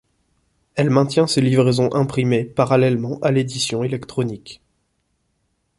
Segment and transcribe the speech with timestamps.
[0.73, 4.59] Elle maintient ses livraisons imprimées parallèlement à l'édition électronique.